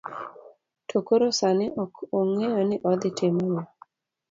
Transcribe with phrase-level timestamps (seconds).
[0.89, 3.63] To koro sani, ok ong'eyo ni odhi timo ang'o.